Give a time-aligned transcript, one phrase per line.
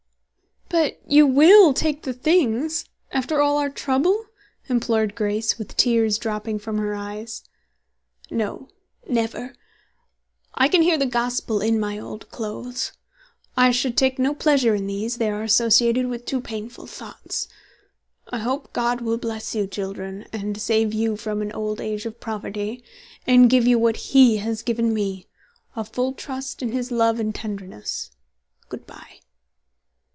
[0.73, 4.27] "But you will take the things, after all our trouble?"
[4.69, 7.43] implored Grace, with tears dropping from her eyes.
[8.29, 8.69] "No,
[9.05, 9.53] never;
[10.55, 12.93] I can hear the Gospel in my old clothes.
[13.57, 17.49] I should take no pleasure in these; they are associated with too painful thoughts.
[18.29, 22.21] I hope God will bless you, children, and save you from an old age of
[22.21, 22.81] poverty,
[23.27, 25.27] and give you what He has given me,
[25.75, 28.11] a full trust in His love and tenderness.
[28.69, 29.17] Good by."